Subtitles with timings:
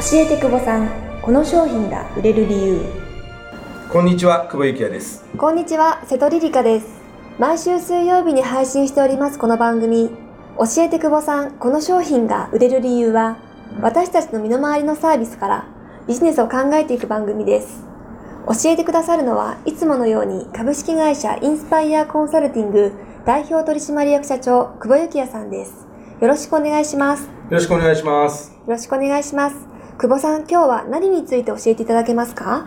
[0.00, 0.88] 教えて久保さん
[1.20, 2.80] この商品が売れる理由
[3.92, 5.26] こんにちは、久保幸也です。
[5.36, 6.86] こんにちは瀬戸リリカです
[7.38, 10.08] 毎週水曜日に配信しておりますこの番組
[10.56, 13.36] 教えて久保さんこの商品が売れる理由は
[13.82, 15.68] 私たちの身の回りのサービスから
[16.08, 17.84] ビジネスを考えていく番組です
[18.46, 22.92] 教えてくださるのはいつものように株式会社インスパイアコンサルティング
[23.26, 25.86] 代表取締役社長久保幸也さんです
[26.22, 28.52] よろしくお願いしますよろしくお願いします。
[28.52, 29.69] よろしくお願いします。
[30.02, 32.66] 久保さん、今日は何について教えていただけますか？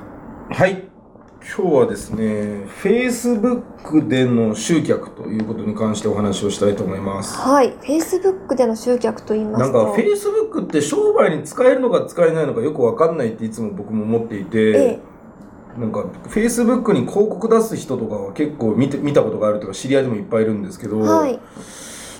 [0.51, 0.83] はい。
[1.57, 7.35] 今日はですね、Facebook での集客ということに関してお話をしたいと思います。
[7.35, 7.73] はい。
[7.79, 9.83] Facebook での集客と言いますと？
[9.83, 15.01] なんか Facebook って商売に使えるのか使えないのかよくわかんないっていつも僕も思っていて、え
[15.77, 21.39] え、なんか Facebook に広告出す人とかは結構見て見たことがあるとか知り合いでもいっぱいいるんですけど、はい。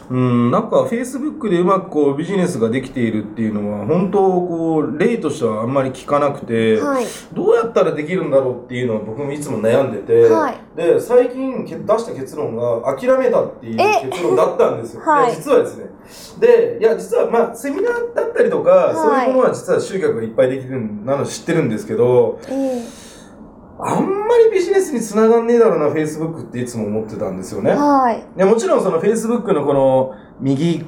[0.09, 7.05] うん、なんか Facebook でうまくこうビジネスができているっていうのは本当こう例としてはあんまり聞かなくて、はい。
[7.34, 14.09] どうやったらできるんだろうっていうのは僕もいつも悩んでて、はいで最近け出した結論が諦めたっていうえ？
[14.09, 15.01] 結論だったんですよ。
[15.05, 15.85] はいや実はですね。
[16.40, 23.02] で、いや実はまあセミナーだったりとか、はいそういうものは実は集客がいっぱいできるなの知ってるんですけど、ええ
[23.85, 27.71] あんまりビジネスにつながんねえだろうな Facebook っていつも思ってたんですよね。
[27.71, 28.23] はい。
[28.37, 30.85] でもちろんその Facebook のこの右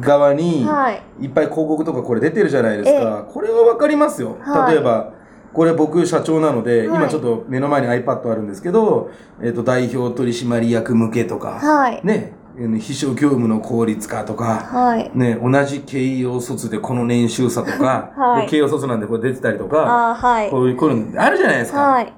[0.00, 1.02] 側にはい。
[1.20, 3.26] いっぱい広告とかこれ出てるじゃないですか。
[3.28, 4.36] これはわかりますよ。
[4.40, 5.12] はい例えば、
[5.52, 9.10] これ僕社長なので、はい今ちょっと目の前に iPad あるんですけど、
[9.42, 12.00] えっ、と、代表取締役向けとか、はい。
[12.04, 15.10] ね、えー秘書業務の効率化とか、はい。
[15.14, 20.50] ね、同じ慶応卒でこの年収差とか、 はい僕慶応卒なんでこれ出てたりとか、はい。
[20.50, 21.80] こういう、こういうのあるじゃないですか。
[21.80, 22.12] はい。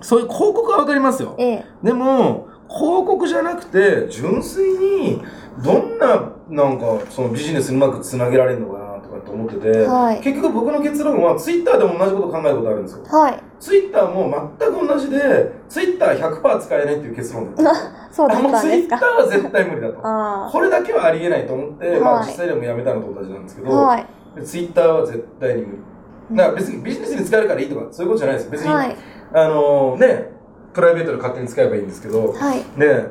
[0.00, 1.34] そういう広告はわかりますよ。
[1.38, 1.64] ええ。
[1.82, 5.22] でも、広告じゃなくて、純粋に、
[5.62, 13.04] どんな、なんか、そのビジネスにうまくつなげられるのかなとかって思ってて、はい結局僕の結論は、ツイッターでも同じこと考えることあるんですよ。
[13.08, 13.42] はい。
[13.62, 17.80] ツイッターも全く同じで、ツイッター100%使えないっていう結論だった。
[18.12, 18.98] そうだあもうツイッったんですか。
[18.98, 20.00] ターは絶対無理だと。
[20.02, 23.70] あこれだけはありえないと思って、まあはい実際でもやめたのと同じなんですけあ。
[23.70, 24.06] ど、はい。
[24.42, 25.76] ツイッターは絶対に無
[26.30, 26.36] 理。
[26.36, 28.50] だから別にビジネスに使えるからいいとか、そういうことじゃないです。
[28.50, 28.96] 別に、はい。
[29.32, 30.32] あのね、
[30.74, 32.80] プライベートで勝手に使えばいいんですけど、はい。
[32.80, 33.06] で、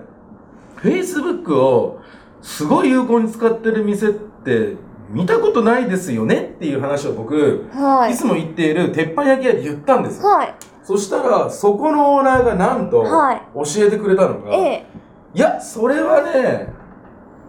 [0.83, 2.00] Facebook を
[2.41, 4.75] すごい有効に使ってる店って
[5.11, 8.16] 見たことないですよねっていう話を僕、はいい。
[8.16, 10.29] つも言っている鉄板焼き屋で言ったんですよ。
[10.29, 10.55] はい。
[10.83, 14.85] そしたら、そこのオーナーがなんとはい教えてくれたのが、ええ。
[15.33, 16.73] いや、それはね、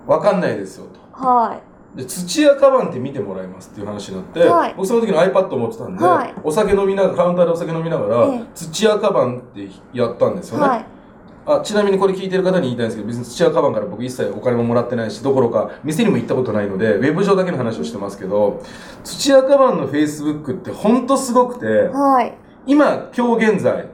[0.06, 1.26] わかんないですよと。
[1.26, 1.72] はい。
[1.96, 10.86] で土屋カバンって見てもらいますっていう話になって、はい僕その時の iPad 持ってたんで、はいお酒飲みながらカウンターでお酒飲みながら、ええ土屋カバンってやったんですよね、はい。
[11.44, 18.62] あちなみにこれ聞いてる方に言いたいんですけど別に土屋カバンから僕一切お金ももらってないしどころか店にも行ったことないのでウェブ上だけの話をしてますけど
[19.02, 22.34] 土屋カバンの Facebook ってほんとすごくてはい。
[22.66, 23.88] 今今日現在、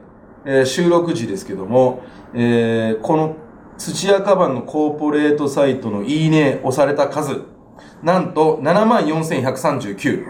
[0.45, 2.03] えー収録時ですけども、
[2.35, 3.35] えーこの
[3.77, 7.43] 土屋カバンのコーポレートサイトのいいね押された数
[8.03, 10.25] なんと7万4139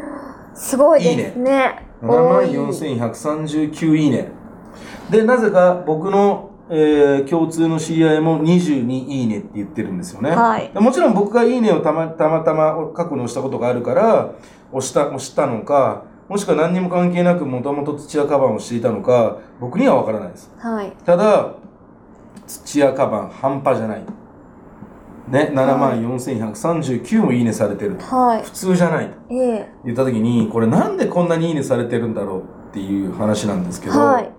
[0.53, 1.85] すごいですね。
[2.02, 4.31] 7万多い4139いいね
[5.09, 14.31] でなぜか僕の、えー共通の知り合いも22いいねって言ってるんですよね、はいもちろん僕がいいねをたまたまたま過去に押したことがあるから
[14.72, 20.91] 押した押したのかもしくは何にも関係なくもともと土屋カバンをしていたのか僕には分からないですはい。
[21.03, 21.56] ただ
[22.46, 24.03] 土屋カバン半端じゃない
[25.28, 28.52] ね7万4139もいいねされてるとはい普。
[28.52, 29.69] 通じゃないとええ。
[29.85, 34.31] 言った時にこれなんでこんなにいいねされてるんだろうっていう話なんですけど、はい。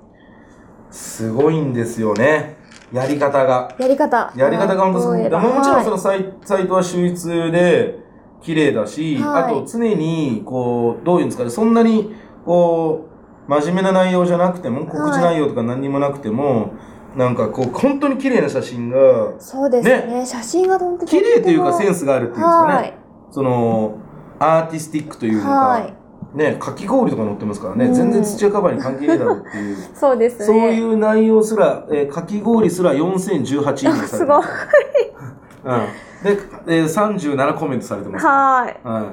[0.91, 2.57] すごいんですよね
[2.93, 4.33] やり方がやり方。
[4.37, 5.31] やり方が本当すごい。
[5.31, 7.99] ももちろんそはのサイ,、サイトは秀逸で
[8.43, 12.15] 綺麗だし、はいあと常にこうどういうんですかねそんなに
[12.45, 13.07] こ
[13.47, 16.73] う真面目な内容じゃなくても告知内容とか何にもなくても、
[17.17, 19.01] なんかこう本当に綺麗な写真がい
[19.39, 20.25] そうですね。
[20.27, 22.95] 写真が本当に綺麗というかセンススがあるっていうんですかね、はい。
[23.31, 23.99] その
[24.39, 26.00] アーティスティックというのか、はい
[26.35, 29.77] ねかき氷とか載ってますからね、うん全然土屋カバーに関係ねえだろうっていう。
[29.95, 30.45] そうですね。
[30.47, 34.45] そういう内容すら、えーかき氷すら4018いいねされて すごい。
[35.65, 36.11] うん。
[36.23, 38.27] で、えー、37コメントされてます。
[38.27, 38.87] はい。
[38.87, 39.05] はい。
[39.05, 39.07] っ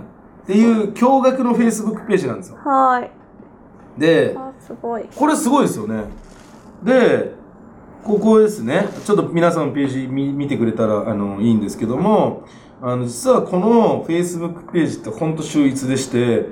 [0.48, 2.58] ていう驚愕の Facebook ページなんですよ。
[2.64, 3.12] はい。
[4.00, 5.06] で、あ、すごい。
[5.16, 6.04] これすごいですよね。
[6.84, 7.36] で、
[8.04, 8.88] ここですね。
[9.06, 12.44] ちょっと皆さんのページ見見てくれたらあのいいんですけども、
[12.82, 16.46] あの実はこの Facebook ページってほんと秀逸でして、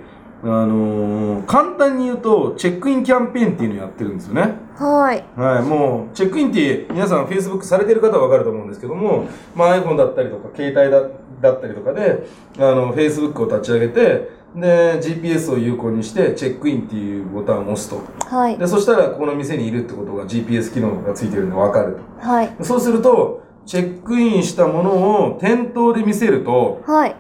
[0.44, 4.56] あのー簡単に言うと、チェックインキャンペーンっていうのをやってるんですよね。
[4.76, 5.24] はい。
[5.36, 11.10] はい、もう、チェックインって皆さん Facebook されてる方はわかると思うんですけども、まあ iPhone だったりとか、携帯だ
[11.42, 12.26] だったりとかで、
[12.58, 18.02] あの、Facebook を立ち上げて、で GPS を有効にしてチェックインっていうボタンを押すと
[18.34, 18.58] はい。
[18.58, 22.50] でそしたらここの店にいるってことが GPS 機能がついてるんで分かるはい。
[22.52, 24.92] とそうするとチェックインしたもの
[25.34, 27.16] を店頭で見せるとはい。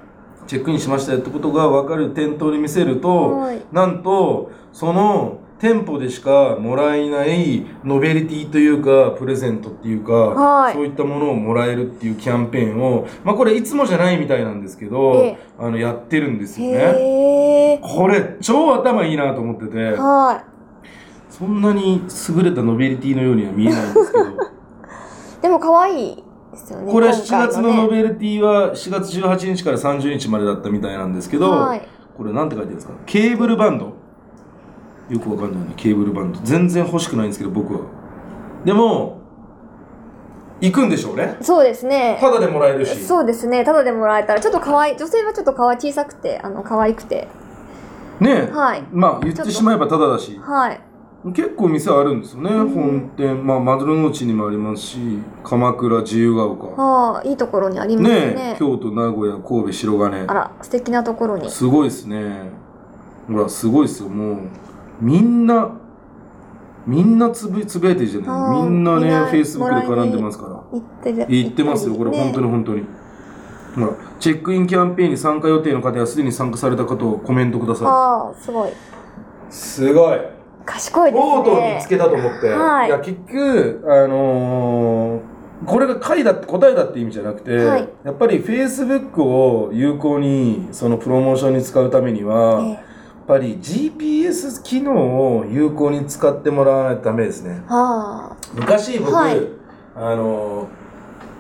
[0.48, 3.62] チェックインしましたよってことが分かる店頭で見せると、はい。
[3.72, 10.74] なんとその店舗でしかもらえないノベルティというかプレゼントっていうか、はい。
[10.74, 15.38] そういったものをもらえるっていうキャンペーンをまあこれいつもじゃないみたいなんですけど、ええ。
[15.58, 17.80] あのやってるんですよね。
[17.82, 19.92] これ超頭いいなと思ってて。
[19.94, 20.44] は
[21.30, 24.26] そんなに優れたノベルティのようには見えないんですけど。
[24.26, 24.28] い。
[25.42, 26.24] でも可愛い
[26.56, 26.92] ですよね。
[26.92, 31.88] これ今7回月のノねベルティは4月18日から30日までだったみたいなんですけど、はい。
[32.18, 32.94] これなんて書いてるんですか？
[33.06, 33.94] ケーブルバンド
[35.10, 37.82] よくわかんないねケーブルバンド全然欲しくないんですけど僕は
[38.64, 39.22] でも
[40.62, 42.18] 行くんでしょうねそうですね。
[42.20, 43.64] ただでもらえるしそうですね。
[43.64, 47.28] ただでもらえたら、ちょっと可愛い、女性はちょっと可愛い、小さくて、あの、可愛くて。
[48.22, 48.84] ねはい。
[48.94, 50.82] まあ言ってしまえばただだしはい。
[51.34, 52.70] 結構店あるんですよね、うん。
[52.70, 53.46] 本店。
[53.46, 54.98] まあ丸の内にもありますし
[55.44, 56.68] 鎌倉自由が丘。
[56.68, 58.34] はあ、いいところにありますね。
[58.34, 60.26] ね京都名古屋神戸白金。
[60.28, 61.50] あら、素敵なところに。
[61.50, 62.52] すごいですね。
[63.28, 64.10] ほらすごいですよ。
[64.10, 64.38] もう
[65.02, 65.72] みんな
[66.86, 68.62] みんなつぶつぶやいてるじゃない。
[68.62, 70.52] みんなねフェイスブックで絡んでますから。
[70.72, 71.26] 行ってる。
[71.28, 71.96] 言ってますよ。
[71.96, 72.84] これ本当に本当に。
[73.74, 73.90] ほら
[74.20, 78.70] チェックインキャンペーンに参加予定の方やすでに参加された方をコメントくださああ、すごい。
[78.70, 78.74] い。
[79.50, 80.35] すごい
[80.66, 81.44] 賢いですね。
[81.44, 82.90] とう見つけたと思って、はい。
[82.90, 85.36] や結局あのー
[85.66, 87.90] これが解だって答えだって意味じゃなくて、はい。
[88.04, 92.82] やっぱり Facebook を有効にそのプロモーションに使うためには、えやっ
[93.28, 97.62] ぱり GPS 機能を有効に使ってもらわないとダメですね。
[98.54, 99.40] 昔僕、はい。
[99.96, 100.68] あの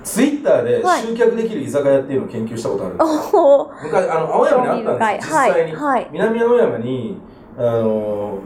[0.04, 1.01] ツイッターではい。
[1.01, 3.07] 集客できる居酒屋っていうのを研究したことあるんであ。
[3.07, 3.72] すよ、おお。
[3.83, 5.36] 昔あの青山にあったんですよ。
[5.36, 5.75] 実際に、はい。
[5.75, 6.10] はい。
[6.12, 7.18] 南青山に
[7.57, 8.39] あの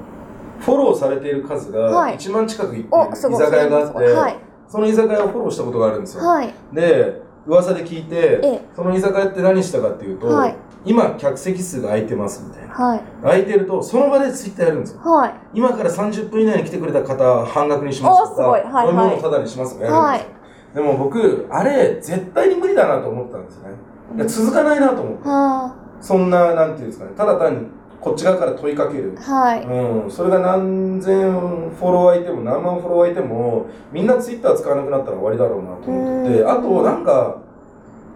[0.60, 2.18] フォローされている数がはい。
[2.18, 3.16] 1万近くいっ居。
[3.16, 4.40] 酒屋があって、はい。
[4.68, 6.54] その居酒屋をフォローしたことがあるんですよ、はい。
[6.74, 8.62] で噂で聞いてええ。
[8.76, 10.56] その居酒屋って何したかっていうと、はい。
[10.86, 12.74] 今客席数が空いてますみたいな。
[12.74, 13.02] はい。
[13.24, 15.02] 空いてるとその場でツイッターやるんですよ。
[15.02, 15.34] はい。
[15.54, 18.62] 今から30分以内に来てくれた方半額にしますとおすごい。
[18.62, 18.96] か、はいはい。
[18.96, 20.26] 飲み物タダにしますとかやるんで
[20.74, 23.76] すよ、でも僕あれ絶対に無理だなと思ったんですよね。
[24.16, 27.12] いや続かないなと思ってはそんななんていうんですかね。
[27.16, 27.68] ただ単に
[28.02, 29.18] こっち側から問いかける。
[29.20, 29.22] あ。
[29.22, 29.64] はい。
[29.64, 36.50] うん、それが何千フォロワーいても何万フォロワーいてもみんなツイッター使わなくなったら終わりだろうなと思っててうん。
[36.50, 37.38] あとなんか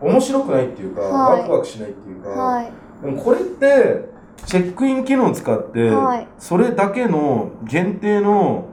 [0.02, 1.40] 面白くないっていうか、はい。
[1.42, 2.72] ワクワクしないっていうか、はい。
[3.02, 4.06] でもこれって
[4.46, 6.28] チェックイン機能を使って、はい。
[6.40, 8.66] それだけの限定の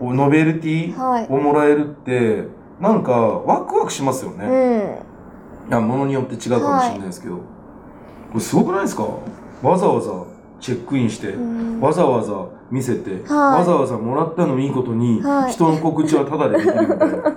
[0.00, 1.26] ノベルティはい。
[1.28, 2.44] をもらえるって
[2.80, 5.68] なんかワクワクしますよね、うん。
[5.68, 7.42] いや物によって違うかもしれないですけど、こ
[8.34, 9.04] れすごくないですか？
[9.62, 10.10] わざわざ
[10.60, 11.80] チェックインして、うん。
[11.80, 13.20] わざわざ見せて、はい。
[13.58, 15.52] わざわざもらったのいいことに、はい。
[15.52, 17.36] 人の告知はタダでできるみたいな。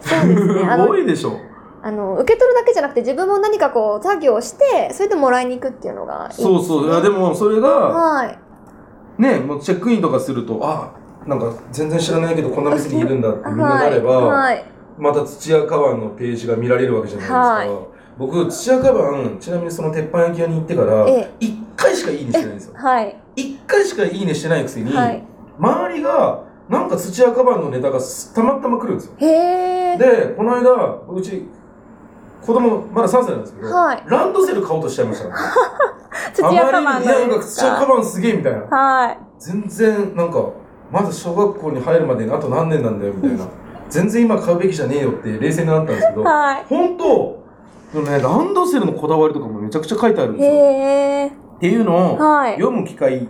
[0.00, 1.38] そうですごいでしょ。
[1.82, 6.86] あの受け取るだけじゃなくて自分も何かこう作業をしてそれでもらいに行くっていうのがいいね、そうそう。
[6.86, 8.38] いやでもそれが、はい。
[9.18, 10.92] ね、もうチェックインとかすると、あ、
[11.26, 14.54] なんか全然知らないけどこんな店にいるんだってみんななれば、はい。
[14.54, 14.64] はい。
[14.96, 17.38] また土屋カバンのページが見られるわけじゃないですか。
[17.38, 22.74] はい僕、土屋カバン、ちなみにその鉄板焼き屋に行ってからえ、1回しかいいねしてないんですよ。
[22.76, 25.24] はい1回しかいいねしてないくせに、はい
[25.58, 28.00] 周りが、なんか土屋カバンのネタが
[28.34, 29.14] たまたま来るんですよ。
[29.18, 30.72] で、この間、
[31.08, 31.46] うち、
[32.44, 35.34] 子供、まだ3歳なんですけど、はいランドセル買おうとしちゃいましたね。
[36.34, 38.76] 土屋カバンあまりに、いや、なんか土屋カバンすげえみたいな。
[38.76, 40.44] はい全然、なんか、
[40.90, 43.46] まだ小学校に入るまでにあと何年なんだよ、みたいな。
[43.90, 47.43] 全然今買うべきじゃねえよって冷静になったんですけど、はい本当
[47.94, 50.52] でもね、ランドセルのこだわりとかもめちゃくちゃ書いてあるんですよ。
[50.52, 53.28] へえっていうのをはい読む機会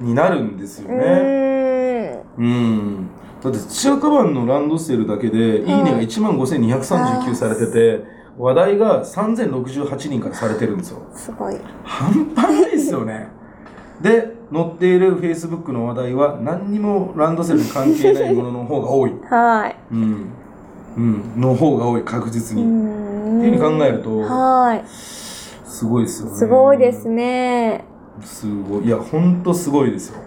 [0.00, 1.04] になるんですようね。
[1.04, 3.08] ーんうん。
[3.40, 8.04] だって土屋カバンのランドセルだけで、いいねが1万5239されてて、
[8.36, 11.02] 話題が3068人からされてるんですよ。
[11.14, 13.28] すごい半端ないですよね。
[14.00, 19.12] で、載っている Facebook の話題は何にもランドセルに関係ないものの方が多い。
[19.30, 20.26] はいうん。
[20.96, 21.40] うん。
[21.40, 22.66] の方が多い、確実うに。
[23.40, 24.84] ていうふうに考えると、はい
[25.74, 26.36] すごいですよね。
[26.36, 27.84] すごいですね
[28.22, 28.86] すごい。
[28.86, 30.22] いや、ほんとすごいですよ。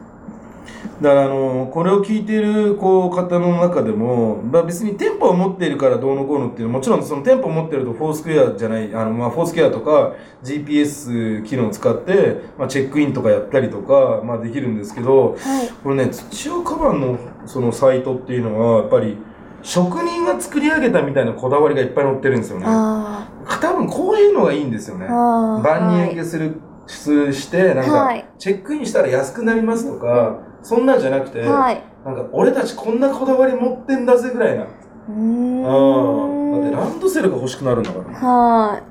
[1.01, 19.17] だから、あの、これを聞いている、こう、方の中でも、まあ別に店舗を持っているからどうのこうのっていうのは、もちろんその店舗を持ってると、フォースクエアじゃない、あの、まあ、フォースクエアとか、GPS 機能を使って、まあ、チェックインとかやったりとか、まあ、できるんですけど、はいこれね、土屋カバンの、そのサイトっていうのは、やっぱり、
[19.61, 22.65] 職人が作り上げたみたいなこだわりがいっぱい載ってるんですよね。
[22.67, 23.29] あ
[23.61, 31.83] 多分こういうのがいいんですよね万人はい受けする出して、なんかはい、チェックインしたら安くなりますとか、そんなんじゃなくて、はい。
[32.05, 34.65] なんか、俺たちこんなこだわり持ってんだぜぐらいな。
[35.09, 35.63] うん。
[35.63, 38.27] だってランドセルが欲しくなるんだから。
[38.27, 38.83] はい。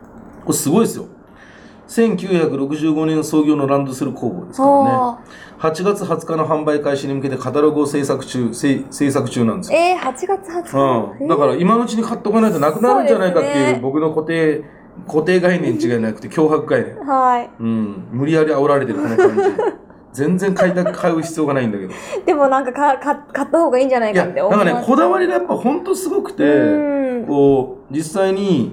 [0.45, 1.07] これすごいですよ。
[1.89, 4.91] 1965年創業のランドセル工房ですからね。
[4.91, 5.19] は
[5.59, 9.79] 8月20日の販売開始に向けてカタログを制作中、せ制作中なんですよ。
[9.79, 11.23] えー、8月20日。
[11.23, 11.29] うん。
[11.29, 14.65] だから今のうちに買っておかないとなくなるんじゃないかっていう僕の固定、
[15.07, 17.07] 固定概念違いなくて 脅迫概念。
[17.07, 17.51] はい。
[17.61, 18.09] うん。
[18.11, 19.43] 無理やり煽られてるこの感じ。
[20.13, 21.93] 全然買いたく買う必要がないんだけど。
[22.25, 24.83] でもなんかかか買った方がいいんじゃないかってなんかね。
[24.85, 28.73] こだわりがやっぱほんとすごくて、うんこう、実際に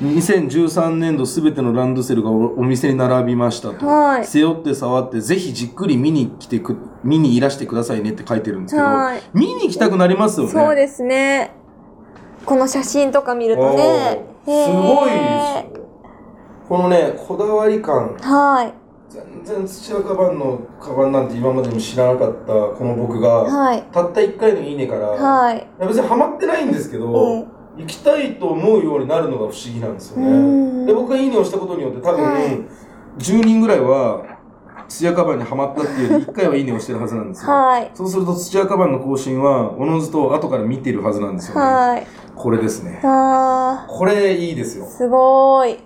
[0.00, 3.86] 2013年度すべてのランドセルがおお店に並びましたと。
[3.86, 10.52] はい背負って触って、ぜひじっくり見に来てく、見にいらしてくださいねって書いてるんですけど、はい見に行きたくなりますよね。
[10.52, 11.52] そうですね。
[12.44, 14.24] この写真とか見るとね。
[14.44, 15.10] すごい。
[16.68, 18.72] このね、こだわり感、ーはい。
[19.08, 23.82] 全然土屋カバンのカバンなんて今までも知らなかったこの僕が、はい。
[23.92, 25.58] たった1回のいいねから、はい。
[25.58, 27.46] いや別にハマってないんですけど、え
[27.76, 30.86] 行きたいと思うようになるのが不思議なんですよね。
[30.86, 32.60] で、僕がいいねをしたことによって多分、はい
[33.18, 34.24] 10人ぐらいは
[34.88, 37.52] 土屋カバンにはまったっていうより1回はいいねをしてるはずなんですよ。
[37.52, 37.90] はい。
[37.94, 41.60] そうすると土屋カバンの更新はおのずと後から見てるはずなんですよね。
[41.60, 42.06] はい。
[42.34, 43.00] これですね。
[43.04, 44.88] あこれいいですよー、。
[44.88, 45.78] すごーい。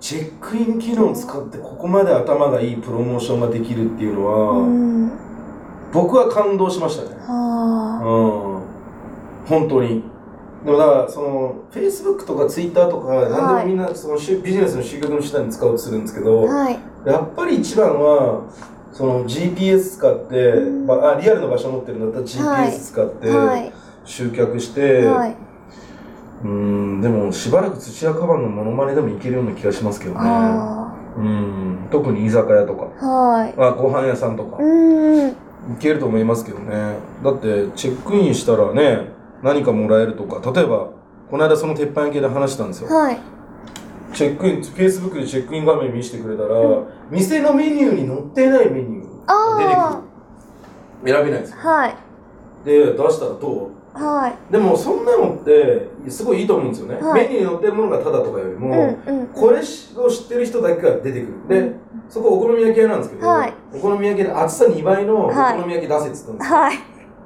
[0.00, 5.12] チェックイン機能を使ってここまで頭がいいプロモーションができるっていうのは、うん。
[5.92, 7.16] 僕は感動しましたね。
[7.20, 8.62] は
[9.44, 9.48] うん。
[9.48, 10.02] 本当に。
[10.66, 16.78] でもだから、その、Facebook とか Twitter とか、何でもみんな、その、ビジネスの集客の手段に使おうとするんですけど、ーはい。
[17.06, 18.42] やっぱり一番は、
[18.92, 23.72] その GPS 使って、うんばあリアルの場所持ってるんだったらはい GPS 使ってはい。
[24.04, 25.36] 集客して、はい。
[26.42, 30.20] うん、でもしばらく土屋カバンのモノマネでもいけるような気がしますけどね。
[30.20, 33.54] あうん、特に居酒屋とか、ーはい。
[33.56, 35.28] あご飯屋さんとか、うん。
[35.28, 35.34] い
[35.78, 36.96] けると思いますけどね。
[37.22, 40.90] だって、チェックインしたらね、何かもらえるとか、例えば、
[41.30, 42.88] この間その鉄板焼きで話したんですよ。
[42.88, 43.18] はい。
[44.12, 46.48] チェックイン、Facebook でチェックイン画面見せてくれたら、
[47.10, 50.00] 店のメニューに載っていないメニューが出てあ
[51.02, 51.12] くる。
[51.12, 51.56] 選べないんですよ。
[51.58, 51.94] ーはい。
[52.64, 54.32] で、出したらどはい。
[54.50, 57.00] うでも、そんなのって、すごいいいと思うんですよね。
[57.00, 59.26] はいメニューに載ってるものがタダとかよりうんも、うん。
[59.28, 61.48] これを知ってる人だけが出てくる。
[61.48, 61.72] で、
[62.08, 66.56] そこお好み焼き屋なんですけど、はいお好み焼きで厚さ2倍のおはい好み焼き出せって言ったんですよ。
[66.56, 66.78] はい。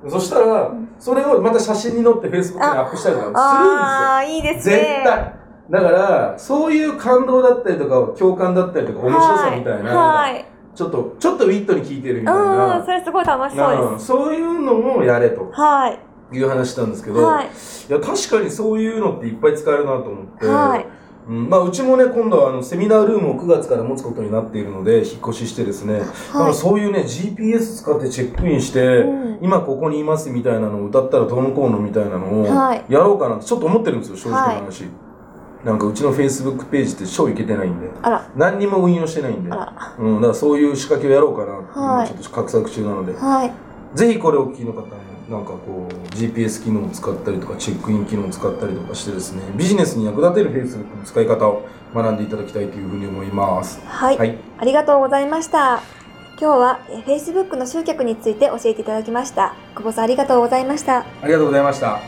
[0.09, 4.97] そしたら、それをまた写真に載って Facebook にアップしたりとかああ、いいですするんですよ。
[4.99, 5.03] ね。
[5.03, 5.35] 絶対。
[5.71, 10.45] だから、そういう感動だったりとか、共感だったりとか、面白さみたいな、はい。
[10.75, 14.07] ちょっと、ちょっとウィットに効いてるみたいうん、な、それすごい楽しそううんです。
[14.07, 15.99] そういうのもやれとはい。
[16.33, 17.47] いう話したんですけど、はい。
[17.47, 20.87] いや、確かにそういうのっていっぱい使えるなと思って、はい。
[21.31, 29.39] うん、まあ、うちもね、今度はあのセミナールームを9月から持つことになっているので、引っ越ししてですね、だからそういうね、GPS 使ってチェックインして、うん。
[29.41, 32.85] 今ここにいますみたいなのを歌ったらどうのこうのみたいなのをはい。
[32.89, 34.85] やろうかなってちょっと思ってるんですよ、正直な話。
[35.65, 37.89] なんかうちの Facebook ページって超いけてないんで、
[38.35, 39.51] 何にも運用してないんで。
[39.99, 42.11] うん、だからそういう仕掛けをやろうかなって、はい。
[42.11, 43.53] 今ちょっと画策中なので、はい。
[43.95, 44.87] ぜひこれをお聞きの方も、
[45.31, 53.81] なんかこう、GPS 機能を使ったりとか、チェックイン機能を使ったりとかしてですね、ビジネスに役立てる Facebook の使い方を学んでいただきたいというふうに思います。
[53.87, 54.19] はい。
[54.19, 54.37] はい。
[54.59, 55.83] ありがとうございました。
[56.41, 59.55] 今日はえー Facebook の集客について教えていただきました。
[59.77, 61.01] 久保さんありがとうございました。
[61.01, 62.01] ありがとうございました。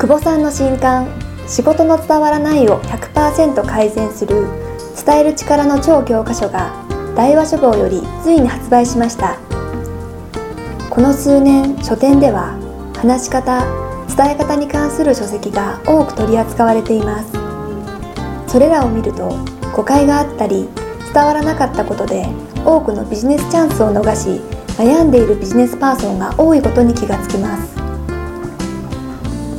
[0.00, 1.06] 久保さんの新刊
[1.46, 4.63] 「仕事の伝わらないを100%改善する
[5.06, 6.72] 伝える力の超教科書」が
[7.14, 9.36] 大和書房よりついに発売しました。
[10.90, 12.54] この数年書店では
[12.96, 13.64] 話し方
[14.16, 17.26] 伝え方に関する書籍が多く取り扱われています。
[18.46, 19.36] それらを見ると
[19.74, 20.68] 誤解があったり
[21.12, 22.28] 伝わらなかったことで
[22.64, 24.40] 多くのビジネスチャンスを逃し
[24.78, 27.74] 悩んでいるビジネスパーソンが多いことに気がつきます。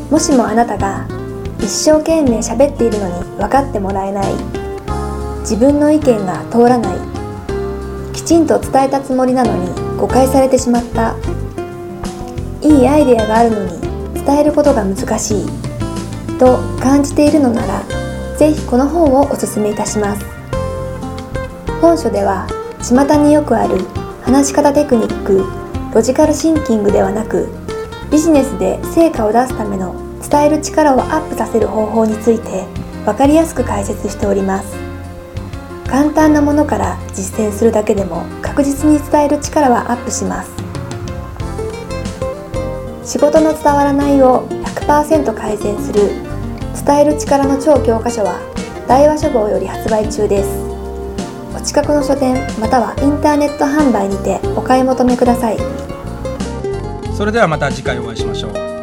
[0.09, 1.05] もしもあなたが
[1.59, 4.25] 一生懸命喋っているのに分かってもらえない
[5.45, 6.97] 自分の意見が通らない。
[8.13, 11.15] きちんと伝えたつもりなのに誤解されてしまった。
[12.63, 13.79] いいアイデアがあるのに
[14.25, 15.45] 伝えることが難しい。
[16.39, 17.83] と感じているのなら
[18.37, 20.25] ぜひこの本をお勧めいたします。
[21.79, 22.47] 本書では
[22.81, 23.77] 巷によくある
[24.23, 25.45] 話し方テクニック
[25.93, 27.49] ロジカルシンキングではなく
[28.11, 29.93] ビジネスで成果を出すための
[30.27, 32.65] 伝える力をアップさせる方法について
[33.05, 34.84] 分かりやすく解説しております。
[35.95, 40.51] 簡単なものから実践するだけでも確実に伝える力はアップします。
[43.09, 46.01] 仕事の伝わらないを100%改善する
[46.85, 48.41] 伝える力の超教科書は
[48.89, 50.49] 大和書房より発売中です。
[51.55, 55.57] お近くの書店またはインターネット販売にてお買い求めください。
[57.15, 58.74] それではまた次回お会いしましょう。